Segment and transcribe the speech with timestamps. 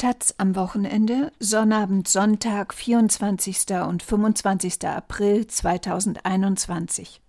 [0.00, 3.80] Taz am Wochenende, Sonnabend, Sonntag, 24.
[3.84, 4.86] und 25.
[4.86, 7.20] April 2021.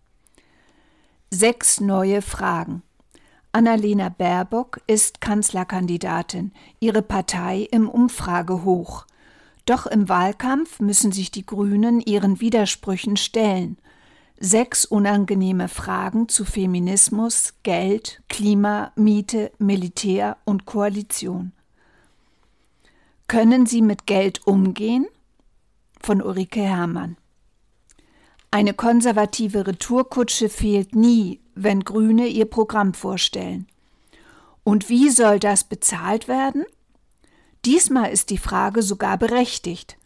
[1.32, 2.84] Sechs neue Fragen.
[3.52, 9.08] Annalena Baerbock ist Kanzlerkandidatin, ihre Partei im Umfragehoch.
[9.66, 13.80] Doch im Wahlkampf müssen sich die Grünen ihren Widersprüchen stellen.
[14.40, 21.52] Sechs unangenehme Fragen zu Feminismus, Geld, Klima, Miete, Militär und Koalition.
[23.30, 25.06] Können Sie mit Geld umgehen?
[26.02, 27.16] Von Ulrike Herrmann.
[28.50, 33.68] Eine konservative Retourkutsche fehlt nie, wenn Grüne ihr Programm vorstellen.
[34.64, 36.66] Und wie soll das bezahlt werden?
[37.66, 40.00] Diesmal ist die Frage sogar berechtigt,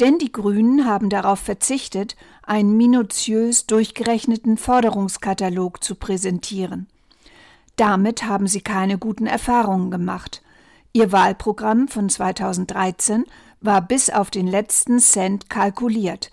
[0.00, 6.88] denn die Grünen haben darauf verzichtet, einen minutiös durchgerechneten Forderungskatalog zu präsentieren.
[7.76, 10.40] Damit haben sie keine guten Erfahrungen gemacht,
[10.92, 13.24] Ihr Wahlprogramm von 2013
[13.60, 16.30] war bis auf den letzten Cent kalkuliert.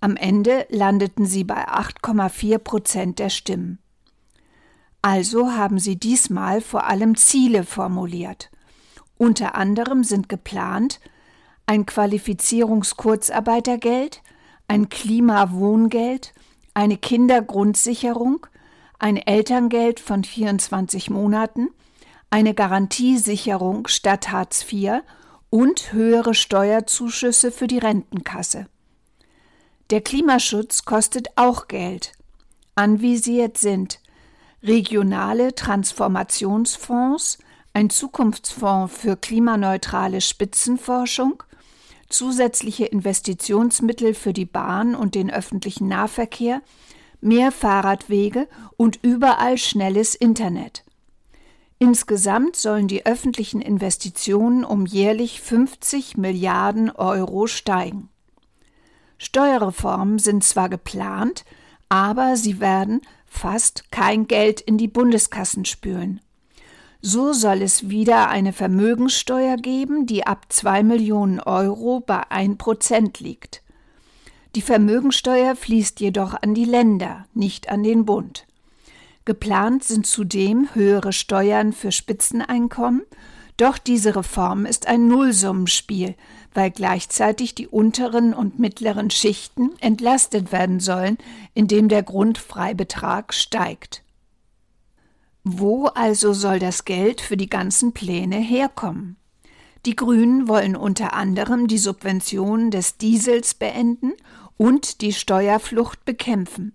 [0.00, 3.78] Am Ende landeten sie bei 8,4 Prozent der Stimmen.
[5.02, 8.50] Also haben sie diesmal vor allem Ziele formuliert.
[9.16, 11.00] Unter anderem sind geplant
[11.66, 14.22] ein Qualifizierungskurzarbeitergeld,
[14.68, 16.32] ein Klimawohngeld,
[16.72, 18.46] eine Kindergrundsicherung,
[18.98, 21.68] ein Elterngeld von 24 Monaten,
[22.30, 25.02] eine Garantiesicherung statt Hartz IV
[25.50, 28.66] und höhere Steuerzuschüsse für die Rentenkasse.
[29.90, 32.12] Der Klimaschutz kostet auch Geld.
[32.74, 34.00] Anvisiert sind
[34.62, 37.38] regionale Transformationsfonds,
[37.72, 41.42] ein Zukunftsfonds für klimaneutrale Spitzenforschung,
[42.08, 46.60] zusätzliche Investitionsmittel für die Bahn und den öffentlichen Nahverkehr,
[47.20, 50.84] mehr Fahrradwege und überall schnelles Internet.
[51.78, 58.08] Insgesamt sollen die öffentlichen Investitionen um jährlich 50 Milliarden Euro steigen.
[59.16, 61.44] Steuerreformen sind zwar geplant,
[61.88, 66.20] aber sie werden fast kein Geld in die Bundeskassen spülen.
[67.00, 73.20] So soll es wieder eine Vermögenssteuer geben, die ab 2 Millionen Euro bei 1 Prozent
[73.20, 73.62] liegt.
[74.56, 78.47] Die Vermögensteuer fließt jedoch an die Länder, nicht an den Bund.
[79.28, 83.02] Geplant sind zudem höhere Steuern für Spitzeneinkommen,
[83.58, 86.14] doch diese Reform ist ein Nullsummenspiel,
[86.54, 91.18] weil gleichzeitig die unteren und mittleren Schichten entlastet werden sollen,
[91.52, 94.02] indem der Grundfreibetrag steigt.
[95.44, 99.18] Wo also soll das Geld für die ganzen Pläne herkommen?
[99.84, 104.14] Die Grünen wollen unter anderem die Subventionen des Diesels beenden
[104.56, 106.72] und die Steuerflucht bekämpfen.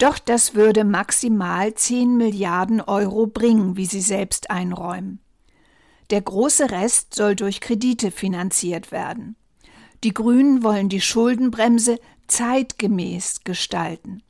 [0.00, 5.20] Doch das würde maximal 10 Milliarden Euro bringen, wie sie selbst einräumen.
[6.08, 9.36] Der große Rest soll durch Kredite finanziert werden.
[10.02, 14.22] Die Grünen wollen die Schuldenbremse zeitgemäß gestalten.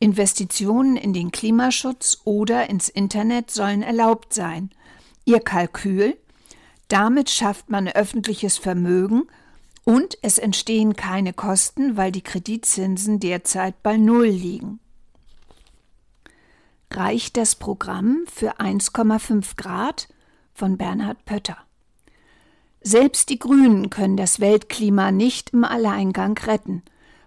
[0.00, 4.68] Investitionen in den Klimaschutz oder ins Internet sollen erlaubt sein.
[5.24, 6.18] Ihr Kalkül?
[6.88, 9.22] Damit schafft man öffentliches Vermögen
[9.84, 14.78] und es entstehen keine Kosten, weil die Kreditzinsen derzeit bei Null liegen
[16.92, 20.08] reicht das Programm für 1,5 Grad
[20.54, 21.58] von Bernhard Pötter.
[22.80, 26.82] Selbst die Grünen können das Weltklima nicht im Alleingang retten.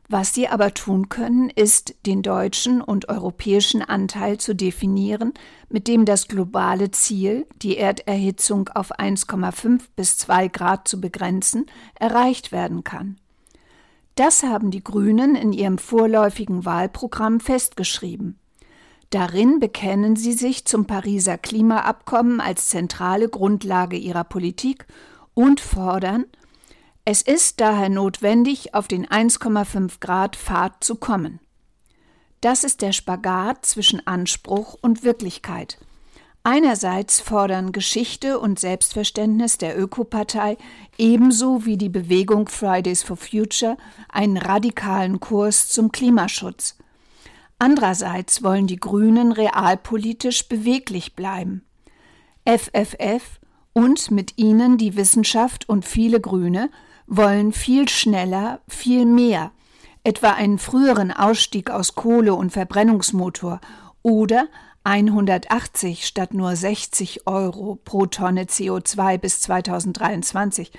[0.08, 5.34] Was sie aber tun können, ist, den deutschen und europäischen Anteil zu definieren,
[5.70, 11.68] mit dem das globale Ziel, die Erderhitzung auf 1,5 bis 2 Grad zu begrenzen,
[12.00, 13.18] erreicht werden kann.
[14.16, 18.39] Das haben die Grünen in ihrem vorläufigen Wahlprogramm festgeschrieben.
[19.10, 24.86] Darin bekennen sie sich zum Pariser Klimaabkommen als zentrale Grundlage ihrer Politik
[25.34, 26.26] und fordern,
[27.06, 31.40] es ist daher notwendig, auf den 1,5 Grad Pfad zu kommen.
[32.42, 35.80] Das ist der Spagat zwischen Anspruch und Wirklichkeit.
[36.44, 40.58] Einerseits fordern Geschichte und Selbstverständnis der Ökopartei
[40.98, 43.76] ebenso wie die Bewegung Fridays for Future
[44.08, 46.78] einen radikalen Kurs zum Klimaschutz.
[47.60, 51.66] Andererseits wollen die Grünen realpolitisch beweglich bleiben.
[52.46, 53.40] FFF
[53.74, 56.70] und mit ihnen die Wissenschaft und viele Grüne
[57.06, 59.52] wollen viel schneller, viel mehr,
[60.04, 63.60] etwa einen früheren Ausstieg aus Kohle und Verbrennungsmotor
[64.02, 64.48] oder
[64.86, 70.72] 180 statt nur 60 Euro pro Tonne CO2 bis 2023,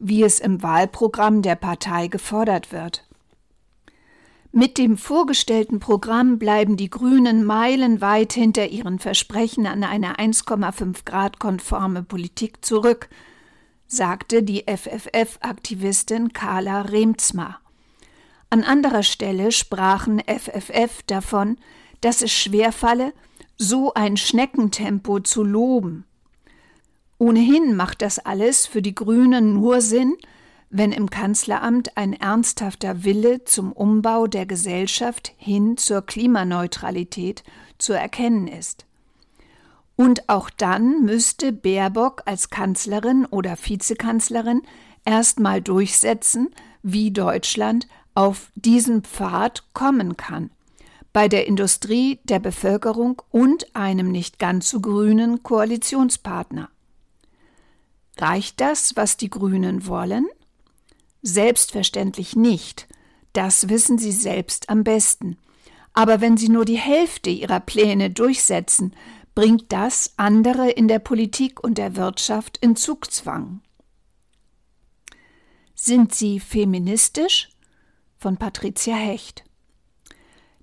[0.00, 3.03] wie es im Wahlprogramm der Partei gefordert wird.
[4.56, 11.40] Mit dem vorgestellten Programm bleiben die Grünen meilenweit hinter ihren Versprechen an eine 1,5 Grad
[11.40, 13.08] konforme Politik zurück.
[13.88, 17.58] sagte die FFF-Aktivistin Carla Remzma.
[18.48, 21.56] An anderer Stelle sprachen FFF davon,
[22.00, 23.12] dass es schwerfalle,
[23.56, 26.04] so ein Schneckentempo zu loben.
[27.18, 30.14] Ohnehin macht das alles für die Grünen nur Sinn,
[30.76, 37.44] wenn im Kanzleramt ein ernsthafter Wille zum Umbau der Gesellschaft hin zur Klimaneutralität
[37.78, 38.84] zu erkennen ist.
[39.94, 44.62] Und auch dann müsste Baerbock als Kanzlerin oder Vizekanzlerin
[45.04, 46.48] erstmal durchsetzen,
[46.82, 47.86] wie Deutschland
[48.16, 50.50] auf diesen Pfad kommen kann.
[51.12, 56.68] Bei der Industrie, der Bevölkerung und einem nicht ganz so grünen Koalitionspartner.
[58.18, 60.26] Reicht das, was die Grünen wollen?
[61.26, 62.86] Selbstverständlich nicht.
[63.32, 65.38] Das wissen sie selbst am besten.
[65.94, 68.94] Aber wenn sie nur die Hälfte ihrer Pläne durchsetzen,
[69.34, 73.62] bringt das andere in der Politik und der Wirtschaft in Zugzwang.
[75.74, 77.48] Sind sie feministisch?
[78.18, 79.44] Von Patricia Hecht.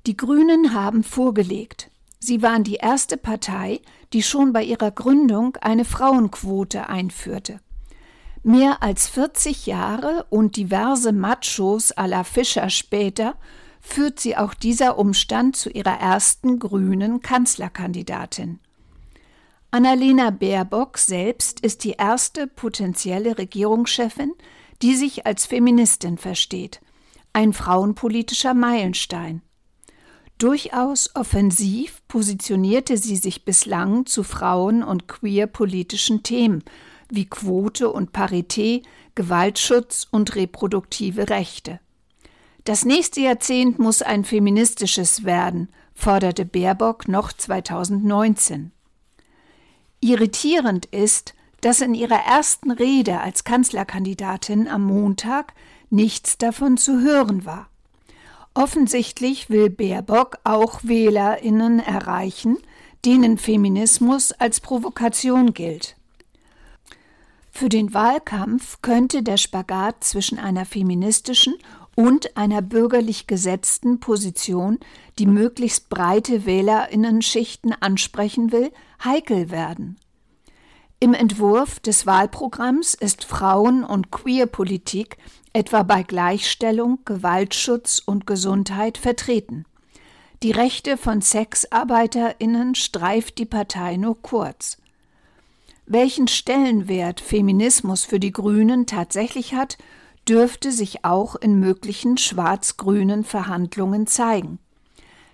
[0.06, 1.90] Die Grünen haben vorgelegt.
[2.20, 3.82] Sie waren die erste Partei,
[4.14, 7.60] die schon bei ihrer Gründung eine Frauenquote einführte.
[8.44, 13.36] Mehr als 40 Jahre und diverse Machos à la Fischer später
[13.80, 18.60] führt sie auch dieser Umstand zu ihrer ersten grünen Kanzlerkandidatin.
[19.70, 24.34] Annalena Baerbock selbst ist die erste potenzielle Regierungschefin,
[24.82, 26.82] die sich als Feministin versteht,
[27.34, 29.44] ein frauenpolitischer Meilenstein.
[30.40, 36.64] Durchaus offensiv positionierte sie sich bislang zu Frauen- und queer-politischen Themen
[37.12, 38.86] wie Quote und Parität,
[39.16, 41.80] Gewaltschutz und reproduktive Rechte.
[42.64, 48.72] Das nächste Jahrzehnt muss ein feministisches werden, forderte Baerbock noch 2019.
[50.00, 55.54] Irritierend ist, dass in ihrer ersten Rede als Kanzlerkandidatin am Montag
[55.90, 57.70] nichts davon zu hören war.
[58.54, 62.58] Offensichtlich will Baerbock auch Wählerinnen erreichen,
[63.06, 65.96] denen Feminismus als Provokation gilt.
[67.52, 71.56] Für den Wahlkampf könnte der Spagat zwischen einer feministischen
[71.96, 74.80] und einer bürgerlich gesetzten Position,
[75.20, 78.72] die möglichst breite Wählerinnenschichten ansprechen will,
[79.04, 80.00] heikel werden.
[81.00, 85.18] Im Entwurf des Wahlprogramms ist Frauen- und Queerpolitik
[85.54, 89.66] etwa bei Gleichstellung, Gewaltschutz und Gesundheit vertreten.
[90.44, 94.78] Die Rechte von Sexarbeiterinnen streift die Partei nur kurz.
[95.94, 99.78] Welchen Stellenwert Feminismus für die Grünen tatsächlich hat,
[100.26, 104.60] dürfte sich auch in möglichen schwarz-grünen Verhandlungen zeigen.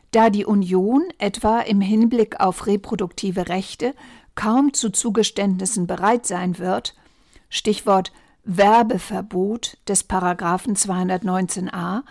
[0.10, 3.94] Da die Union etwa im Hinblick auf reproduktive Rechte
[4.34, 6.96] kaum zu Zugeständnissen bereit sein wird,
[7.50, 8.12] Stichwort
[8.44, 12.02] Werbeverbot des Paragraphen 219a,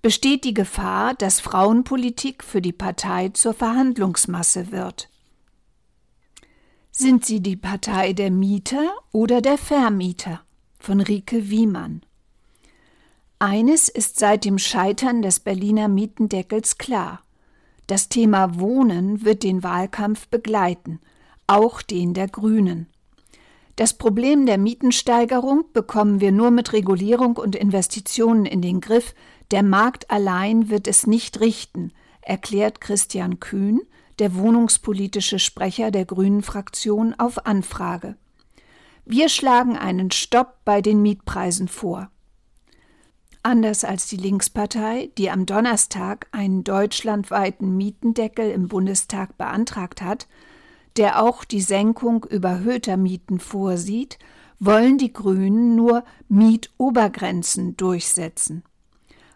[0.00, 5.08] besteht die Gefahr, dass Frauenpolitik für die Partei zur Verhandlungsmasse wird.
[6.98, 10.40] Sind sie die Partei der Mieter oder der Vermieter?
[10.78, 12.00] Von Rike Wiemann.
[13.38, 17.20] Eines ist seit dem Scheitern des Berliner Mietendeckels klar.
[17.86, 21.00] Das Thema Wohnen wird den Wahlkampf begleiten,
[21.46, 22.86] auch den der Grünen.
[23.76, 29.14] Das Problem der Mietensteigerung bekommen wir nur mit Regulierung und Investitionen in den Griff.
[29.50, 31.92] Der Markt allein wird es nicht richten,
[32.22, 33.82] erklärt Christian Kühn,
[34.18, 38.16] der wohnungspolitische Sprecher der Grünen Fraktion, auf Anfrage.
[39.04, 42.10] Wir schlagen einen Stopp bei den Mietpreisen vor.
[43.42, 50.26] Anders als die Linkspartei, die am Donnerstag einen deutschlandweiten Mietendeckel im Bundestag beantragt hat,
[50.96, 54.18] der auch die Senkung überhöhter Mieten vorsieht,
[54.58, 58.64] wollen die Grünen nur Mietobergrenzen durchsetzen.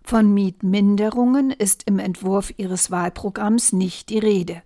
[0.03, 4.63] Von Mietminderungen ist im Entwurf ihres Wahlprogramms nicht die Rede.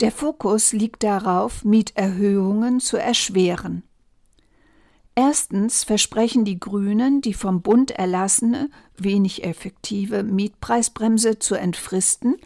[0.00, 3.82] Der Fokus liegt darauf, Mieterhöhungen zu erschweren.
[5.14, 12.36] Erstens versprechen die Grünen, die vom Bund erlassene, wenig effektive Mietpreisbremse zu entfristen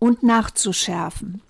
[0.00, 1.42] und nachzuschärfen.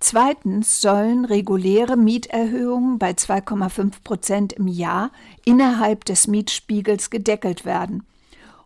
[0.00, 5.10] Zweitens sollen reguläre Mieterhöhungen bei 2,5 Prozent im Jahr
[5.44, 8.06] innerhalb des Mietspiegels gedeckelt werden.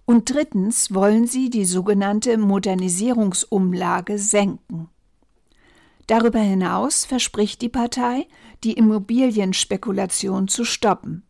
[0.04, 4.91] Und drittens wollen sie die sogenannte Modernisierungsumlage senken.
[6.12, 8.26] Darüber hinaus verspricht die Partei,
[8.64, 11.22] die Immobilienspekulation zu stoppen.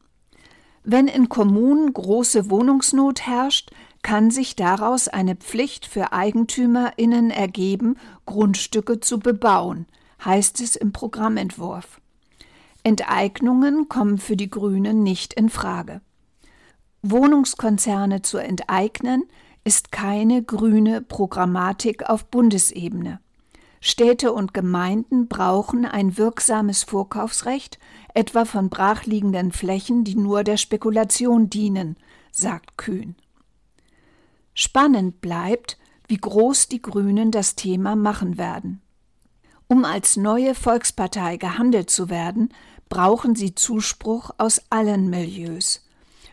[0.83, 3.71] Wenn in Kommunen große Wohnungsnot herrscht,
[4.03, 7.95] kann sich daraus eine Pflicht für Eigentümerinnen ergeben,
[8.27, 9.87] Grundstücke zu bebauen,
[10.25, 12.01] heißt es im Programmentwurf.
[12.83, 16.01] Enteignungen kommen für die Grünen nicht in Frage.
[17.03, 19.27] Wohnungskonzerne zu enteignen
[19.63, 23.21] ist keine grüne Programmatik auf Bundesebene.
[23.85, 27.81] Städte und Gemeinden brauchen ein wirksames Vorkaufsrecht,
[28.15, 31.97] etwa von brachliegenden Flächen, die nur der Spekulation dienen,
[32.31, 33.17] sagt Kühn.
[34.55, 38.81] Spannend bleibt, wie groß die Grünen das Thema machen werden.
[39.67, 42.51] Um als neue Volkspartei gehandelt zu werden,
[42.89, 45.85] brauchen sie Zuspruch aus allen Milieus.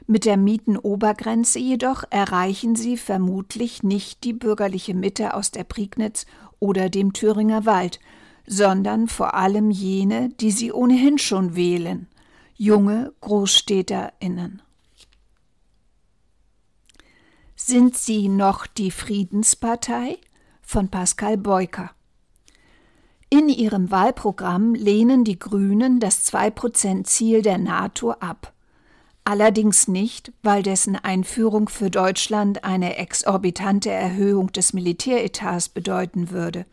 [0.05, 6.25] Mit der Mietenobergrenze jedoch erreichen sie vermutlich nicht die bürgerliche Mitte aus der Prignitz
[6.59, 7.99] oder dem Thüringer Wald,
[8.45, 12.07] sondern vor allem jene, die sie ohnehin schon wählen,
[12.55, 14.61] junge Großstädterinnen.
[17.55, 20.17] Sind Sie noch die Friedenspartei?
[20.61, 21.91] von Pascal Beuker.
[23.31, 28.53] In ihrem Wahlprogramm lehnen die Grünen das 2-Prozent-Ziel der NATO ab
[29.29, 36.65] allerdings nicht, weil dessen Einführung für Deutschland eine exorbitante Erhöhung des Militäretats bedeuten würde.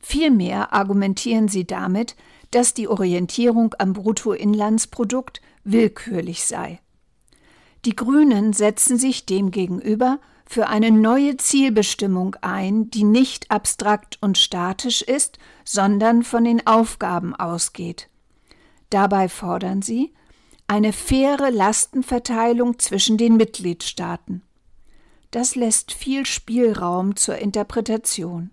[0.00, 2.16] Vielmehr argumentieren sie damit,
[2.50, 6.80] dass die Orientierung am Bruttoinlandsprodukt willkürlich sei.
[7.84, 15.02] Die Grünen setzen sich demgegenüber für eine neue Zielbestimmung ein, die nicht abstrakt und statisch
[15.02, 18.08] ist, sondern von den Aufgaben ausgeht.
[18.88, 20.14] Dabei fordern sie,
[20.68, 24.42] eine faire Lastenverteilung zwischen den Mitgliedstaaten.
[25.30, 28.50] Das lässt viel Spielraum zur Interpretation.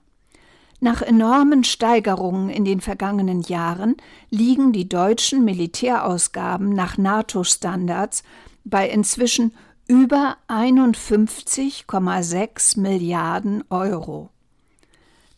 [0.79, 3.95] Nach enormen Steigerungen in den vergangenen Jahren
[4.29, 8.23] liegen die deutschen Militärausgaben nach NATO-Standards
[8.65, 9.53] bei inzwischen
[9.87, 14.29] über 51,6 Milliarden Euro.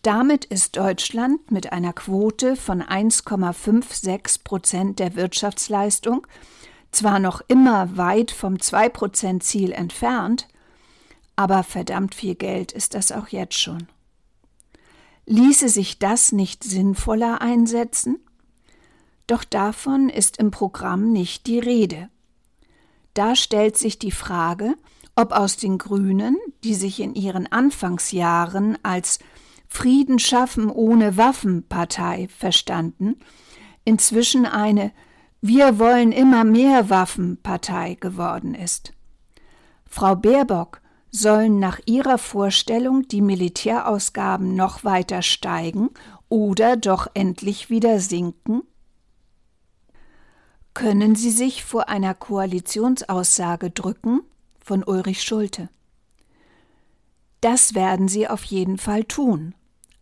[0.06, 6.28] Damit ist Deutschland mit einer Quote von 1,56 Prozent der Wirtschaftsleistung
[6.92, 10.48] zwar noch immer weit vom 2-Prozent-Ziel entfernt,
[11.36, 13.88] aber verdammt viel Geld ist das auch jetzt schon.
[15.26, 18.20] Ließe sich das nicht sinnvoller einsetzen?
[19.26, 22.10] Doch davon ist im Programm nicht die Rede.
[23.16, 24.76] Da stellt sich die Frage,
[25.16, 29.18] ob aus den Grünen, die sich in ihren Anfangsjahren als
[29.68, 33.18] Frieden schaffen ohne Waffen Partei verstanden,
[33.84, 34.92] inzwischen eine
[35.42, 38.94] wir wollen immer mehr Waffen Partei geworden ist.
[39.86, 40.82] Frau Baerbock
[41.12, 45.92] sollen nach ihrer Vorstellung die Militärausgaben noch weiter steigen
[46.30, 48.64] oder doch endlich wieder sinken?
[50.74, 54.22] Können Sie sich vor einer Koalitionsaussage drücken?
[54.60, 55.70] von Ulrich Schulte.
[57.46, 59.54] Das werden Sie auf jeden Fall tun.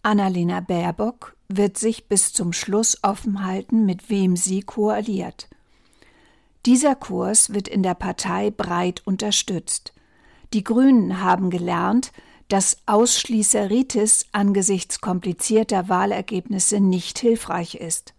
[0.01, 5.49] Annalena Baerbock wird sich bis zum Schluss offen halten, mit wem sie koaliert.
[6.65, 9.91] Dieser Kurs wird in der Partei breit unterstützt.
[10.53, 12.13] Die Grünen haben gelernt,
[12.47, 18.13] dass Ausschließeritis angesichts komplizierter Wahlergebnisse nicht hilfreich ist.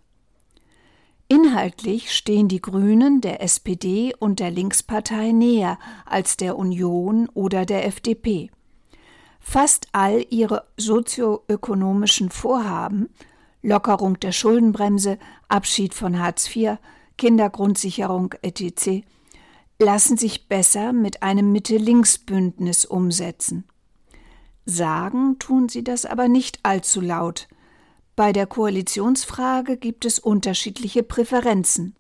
[1.28, 7.86] Inhaltlich stehen die Grünen der SPD und der Linkspartei näher als der Union oder der
[7.86, 8.50] FDP.
[9.46, 13.10] Fast all ihre sozioökonomischen Vorhaben
[13.62, 16.78] Lockerung der Schuldenbremse, Abschied von Hartz IV,
[17.18, 19.04] Kindergrundsicherung etc.
[19.78, 23.64] lassen sich besser mit einem Mitte-Links-Bündnis umsetzen.
[24.64, 27.46] Sagen tun sie das aber nicht allzu laut.
[28.16, 31.94] Bei der Koalitionsfrage gibt es unterschiedliche Präferenzen.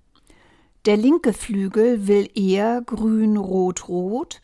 [0.86, 4.40] Der linke Flügel will eher grün-rot-rot,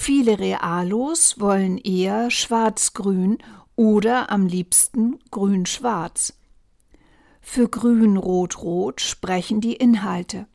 [0.00, 3.38] Viele Realos wollen eher schwarz-grün
[3.74, 6.34] oder am liebsten grün-schwarz.
[7.42, 10.46] Für grün-rot-rot sprechen die Inhalte,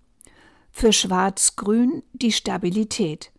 [0.72, 3.32] für schwarz-grün die Stabilität.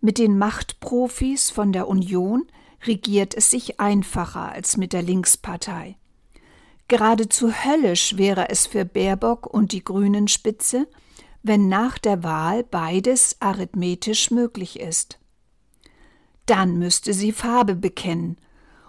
[0.00, 2.44] Mit den Machtprofis von der Union
[2.84, 5.96] regiert es sich einfacher als mit der Linkspartei.
[6.88, 10.88] Geradezu höllisch wäre es für Baerbock und die Grünen Spitze,
[11.44, 15.20] wenn nach der Wahl beides arithmetisch möglich ist.
[16.46, 18.38] Dann müsste sie Farbe bekennen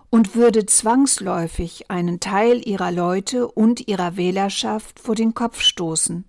[0.09, 6.23] und würde zwangsläufig einen Teil ihrer Leute und ihrer Wählerschaft vor den Kopf stoßen.